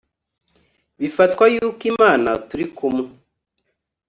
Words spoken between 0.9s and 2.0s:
bifatwa yuko